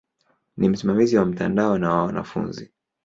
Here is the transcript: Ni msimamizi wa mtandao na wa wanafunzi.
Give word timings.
Ni 0.57 0.69
msimamizi 0.69 1.17
wa 1.17 1.25
mtandao 1.25 1.77
na 1.77 1.89
wa 1.93 2.03
wanafunzi. 2.05 2.69